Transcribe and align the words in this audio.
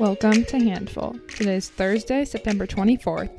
Welcome 0.00 0.44
to 0.44 0.60
Handful. 0.60 1.16
Today 1.26 1.56
is 1.56 1.70
Thursday, 1.70 2.24
September 2.24 2.68
24th. 2.68 3.30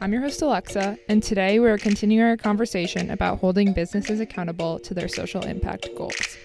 I'm 0.00 0.12
your 0.12 0.22
host, 0.22 0.40
Alexa, 0.42 0.96
and 1.08 1.20
today 1.20 1.58
we 1.58 1.68
are 1.68 1.76
continuing 1.76 2.24
our 2.24 2.36
conversation 2.36 3.10
about 3.10 3.40
holding 3.40 3.72
businesses 3.72 4.20
accountable 4.20 4.78
to 4.78 4.94
their 4.94 5.08
social 5.08 5.44
impact 5.44 5.88
goals. 5.96 6.38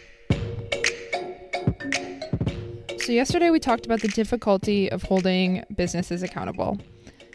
So, 2.97 3.11
yesterday 3.11 3.52
we 3.52 3.59
talked 3.59 3.86
about 3.86 4.02
the 4.02 4.07
difficulty 4.07 4.91
of 4.91 5.04
holding 5.04 5.63
businesses 5.75 6.23
accountable. 6.23 6.79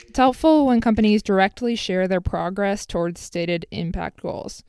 It's 0.09 0.19
helpful 0.19 0.67
when 0.67 0.81
companies 0.81 1.23
directly 1.23 1.77
share 1.77 2.09
their 2.09 2.21
progress 2.21 2.85
towards 2.85 3.21
stated 3.21 3.65
impact 3.71 4.23
goals. 4.23 4.65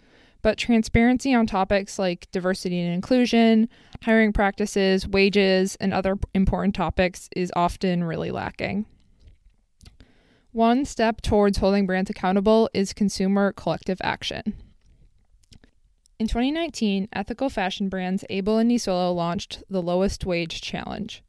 But 0.45 0.59
transparency 0.59 1.33
on 1.33 1.47
topics 1.47 1.97
like 1.97 2.29
diversity 2.29 2.79
and 2.79 2.93
inclusion, 2.93 3.67
hiring 4.03 4.31
practices, 4.31 5.07
wages, 5.07 5.75
and 5.77 5.91
other 5.91 6.19
important 6.35 6.75
topics 6.75 7.27
is 7.35 7.51
often 7.55 8.03
really 8.03 8.29
lacking. 8.29 8.85
One 10.51 10.85
step 10.85 11.21
towards 11.21 11.57
holding 11.57 11.87
brands 11.87 12.11
accountable 12.11 12.69
is 12.75 12.93
consumer 12.93 13.53
collective 13.53 13.97
action. 14.03 14.53
In 16.19 16.27
2019, 16.27 17.07
ethical 17.11 17.49
fashion 17.49 17.89
brands 17.89 18.23
Able 18.29 18.59
and 18.59 18.69
Nisolo 18.69 19.15
launched 19.15 19.63
the 19.67 19.81
Lowest 19.81 20.27
Wage 20.27 20.61
Challenge. 20.61 21.23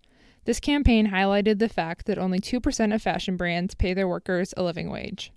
This 0.45 0.61
campaign 0.61 1.11
highlighted 1.11 1.59
the 1.59 1.71
fact 1.71 2.05
that 2.05 2.19
only 2.19 2.39
2% 2.39 2.95
of 2.95 3.01
fashion 3.01 3.39
brands 3.39 3.75
pay 3.75 3.95
their 3.95 4.07
workers 4.07 4.53
a 4.59 4.63
living 4.63 4.91
wage. 4.91 5.33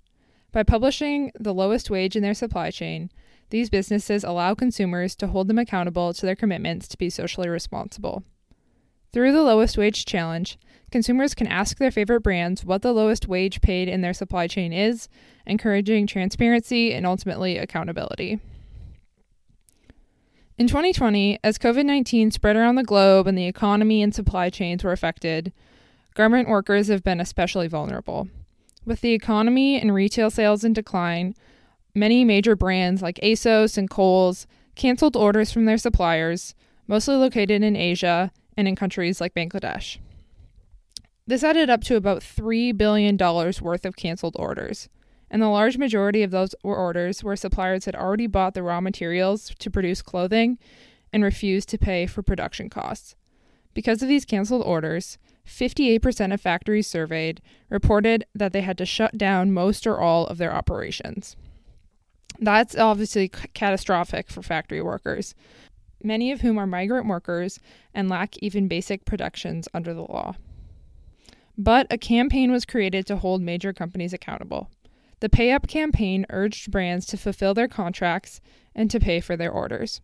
By 0.52 0.64
publishing 0.64 1.32
the 1.40 1.54
lowest 1.54 1.88
wage 1.88 2.14
in 2.14 2.22
their 2.22 2.34
supply 2.34 2.70
chain, 2.70 3.10
these 3.50 3.70
businesses 3.70 4.24
allow 4.24 4.54
consumers 4.54 5.14
to 5.16 5.28
hold 5.28 5.48
them 5.48 5.58
accountable 5.58 6.14
to 6.14 6.26
their 6.26 6.36
commitments 6.36 6.88
to 6.88 6.98
be 6.98 7.10
socially 7.10 7.48
responsible. 7.48 8.22
Through 9.12 9.32
the 9.32 9.42
lowest 9.42 9.76
wage 9.76 10.04
challenge, 10.04 10.58
consumers 10.92 11.34
can 11.34 11.48
ask 11.48 11.78
their 11.78 11.90
favorite 11.90 12.20
brands 12.20 12.64
what 12.64 12.82
the 12.82 12.92
lowest 12.92 13.26
wage 13.26 13.60
paid 13.60 13.88
in 13.88 14.02
their 14.02 14.14
supply 14.14 14.46
chain 14.46 14.72
is, 14.72 15.08
encouraging 15.46 16.06
transparency 16.06 16.94
and 16.94 17.04
ultimately 17.04 17.58
accountability. 17.58 18.40
In 20.58 20.68
2020, 20.68 21.38
as 21.42 21.58
COVID 21.58 21.86
19 21.86 22.30
spread 22.30 22.54
around 22.54 22.74
the 22.74 22.84
globe 22.84 23.26
and 23.26 23.36
the 23.36 23.46
economy 23.46 24.02
and 24.02 24.14
supply 24.14 24.50
chains 24.50 24.84
were 24.84 24.92
affected, 24.92 25.52
garment 26.14 26.48
workers 26.48 26.88
have 26.88 27.02
been 27.02 27.20
especially 27.20 27.66
vulnerable. 27.66 28.28
With 28.84 29.00
the 29.00 29.12
economy 29.12 29.80
and 29.80 29.94
retail 29.94 30.30
sales 30.30 30.62
in 30.62 30.72
decline, 30.72 31.34
Many 32.00 32.24
major 32.24 32.56
brands 32.56 33.02
like 33.02 33.20
ASOS 33.22 33.76
and 33.76 33.90
Kohl's 33.90 34.46
canceled 34.74 35.16
orders 35.16 35.52
from 35.52 35.66
their 35.66 35.76
suppliers, 35.76 36.54
mostly 36.86 37.14
located 37.14 37.62
in 37.62 37.76
Asia 37.76 38.32
and 38.56 38.66
in 38.66 38.74
countries 38.74 39.20
like 39.20 39.34
Bangladesh. 39.34 39.98
This 41.26 41.44
added 41.44 41.68
up 41.68 41.84
to 41.84 41.96
about 41.96 42.22
$3 42.22 42.74
billion 42.74 43.18
worth 43.18 43.84
of 43.84 43.96
canceled 43.96 44.34
orders, 44.38 44.88
and 45.30 45.42
the 45.42 45.48
large 45.48 45.76
majority 45.76 46.22
of 46.22 46.30
those 46.30 46.54
were 46.64 46.74
orders 46.74 47.22
where 47.22 47.36
suppliers 47.36 47.84
had 47.84 47.94
already 47.94 48.26
bought 48.26 48.54
the 48.54 48.62
raw 48.62 48.80
materials 48.80 49.52
to 49.58 49.70
produce 49.70 50.00
clothing 50.00 50.58
and 51.12 51.22
refused 51.22 51.68
to 51.68 51.76
pay 51.76 52.06
for 52.06 52.22
production 52.22 52.70
costs. 52.70 53.14
Because 53.74 54.00
of 54.00 54.08
these 54.08 54.24
canceled 54.24 54.62
orders, 54.64 55.18
58% 55.46 56.32
of 56.32 56.40
factories 56.40 56.86
surveyed 56.86 57.42
reported 57.68 58.24
that 58.34 58.54
they 58.54 58.62
had 58.62 58.78
to 58.78 58.86
shut 58.86 59.18
down 59.18 59.52
most 59.52 59.86
or 59.86 60.00
all 60.00 60.26
of 60.28 60.38
their 60.38 60.54
operations. 60.54 61.36
That's 62.40 62.74
obviously 62.74 63.28
catastrophic 63.28 64.30
for 64.30 64.42
factory 64.42 64.80
workers, 64.80 65.34
many 66.02 66.32
of 66.32 66.40
whom 66.40 66.58
are 66.58 66.66
migrant 66.66 67.06
workers 67.06 67.60
and 67.92 68.08
lack 68.08 68.38
even 68.38 68.66
basic 68.66 69.04
protections 69.04 69.68
under 69.74 69.92
the 69.92 70.00
law. 70.00 70.36
But 71.58 71.86
a 71.90 71.98
campaign 71.98 72.50
was 72.50 72.64
created 72.64 73.06
to 73.06 73.16
hold 73.16 73.42
major 73.42 73.74
companies 73.74 74.14
accountable. 74.14 74.70
The 75.20 75.28
Pay 75.28 75.52
Up 75.52 75.68
campaign 75.68 76.24
urged 76.30 76.70
brands 76.70 77.04
to 77.06 77.18
fulfill 77.18 77.52
their 77.52 77.68
contracts 77.68 78.40
and 78.74 78.90
to 78.90 78.98
pay 78.98 79.20
for 79.20 79.36
their 79.36 79.50
orders. 79.52 80.00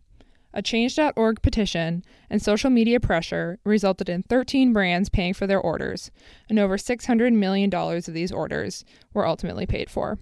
A 0.53 0.61
Change.org 0.61 1.41
petition 1.41 2.03
and 2.29 2.41
social 2.41 2.69
media 2.69 2.99
pressure 2.99 3.57
resulted 3.63 4.09
in 4.09 4.21
13 4.21 4.73
brands 4.73 5.09
paying 5.09 5.33
for 5.33 5.47
their 5.47 5.59
orders, 5.59 6.11
and 6.49 6.59
over 6.59 6.77
$600 6.77 7.33
million 7.33 7.73
of 7.73 8.05
these 8.05 8.31
orders 8.31 8.85
were 9.13 9.25
ultimately 9.25 9.65
paid 9.65 9.89
for. 9.89 10.19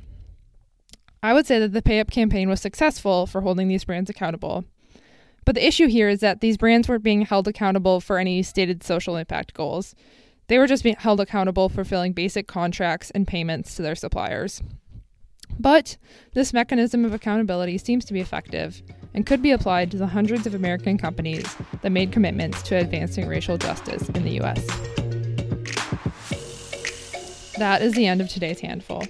I 1.25 1.33
would 1.33 1.47
say 1.47 1.57
that 1.57 1.73
the 1.73 1.81
Pay 1.81 1.99
Up 1.99 2.11
campaign 2.11 2.49
was 2.49 2.61
successful 2.61 3.25
for 3.25 3.41
holding 3.41 3.67
these 3.67 3.83
brands 3.83 4.11
accountable. 4.11 4.63
But 5.43 5.55
the 5.55 5.67
issue 5.67 5.87
here 5.87 6.07
is 6.07 6.19
that 6.19 6.39
these 6.39 6.55
brands 6.55 6.87
weren't 6.87 7.01
being 7.01 7.23
held 7.23 7.47
accountable 7.47 7.99
for 7.99 8.19
any 8.19 8.43
stated 8.43 8.83
social 8.83 9.15
impact 9.15 9.55
goals. 9.55 9.95
They 10.49 10.59
were 10.59 10.67
just 10.67 10.83
being 10.83 10.97
held 10.99 11.19
accountable 11.19 11.67
for 11.67 11.83
filling 11.83 12.13
basic 12.13 12.45
contracts 12.45 13.09
and 13.09 13.27
payments 13.27 13.75
to 13.75 13.81
their 13.81 13.95
suppliers. 13.95 14.61
But 15.59 15.97
this 16.35 16.53
mechanism 16.53 17.03
of 17.05 17.13
accountability 17.15 17.79
seems 17.79 18.05
to 18.05 18.13
be 18.13 18.19
effective 18.19 18.83
and 19.15 19.25
could 19.25 19.41
be 19.41 19.49
applied 19.49 19.89
to 19.91 19.97
the 19.97 20.05
hundreds 20.05 20.45
of 20.45 20.53
American 20.53 20.95
companies 20.95 21.55
that 21.81 21.91
made 21.91 22.11
commitments 22.11 22.61
to 22.63 22.75
advancing 22.75 23.27
racial 23.27 23.57
justice 23.57 24.09
in 24.09 24.21
the 24.21 24.39
US. 24.41 24.63
That 27.57 27.81
is 27.81 27.93
the 27.93 28.05
end 28.05 28.21
of 28.21 28.29
today's 28.29 28.59
handful. 28.59 29.01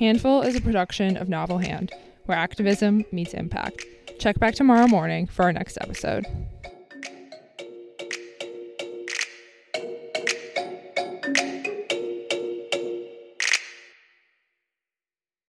Handful 0.00 0.40
is 0.40 0.56
a 0.56 0.62
production 0.62 1.18
of 1.18 1.28
Novel 1.28 1.58
Hand, 1.58 1.92
where 2.24 2.38
activism 2.38 3.04
meets 3.12 3.34
impact. 3.34 3.84
Check 4.18 4.38
back 4.38 4.54
tomorrow 4.54 4.86
morning 4.86 5.26
for 5.26 5.42
our 5.42 5.52
next 5.52 5.76
episode. 5.78 6.24